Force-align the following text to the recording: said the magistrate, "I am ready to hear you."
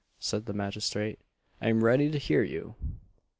said 0.17 0.47
the 0.47 0.51
magistrate, 0.53 1.19
"I 1.61 1.69
am 1.69 1.83
ready 1.83 2.09
to 2.09 2.17
hear 2.17 2.41
you." 2.41 2.73